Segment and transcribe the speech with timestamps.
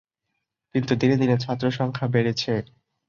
[0.75, 2.53] কিন্তু দিনে দিনে ছাত্র সংখ্যা বেড়েছে।